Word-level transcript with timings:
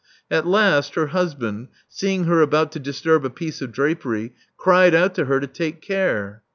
At 0.31 0.47
last 0.47 0.95
her 0.95 1.09
husband, 1.09 1.67
seeing 1.87 2.23
her 2.23 2.41
about 2.41 2.71
to 2.71 2.79
disturb 2.79 3.23
a 3.23 3.29
piece 3.29 3.61
of 3.61 3.71
drapery, 3.71 4.33
cried 4.57 4.95
out 4.95 5.13
to 5.13 5.25
her 5.25 5.39
to 5.39 5.45
take 5.45 5.79
care. 5.79 6.41